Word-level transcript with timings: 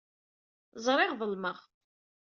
Ẓriɣ 0.85 1.11
ḍelmeɣ. 1.19 1.57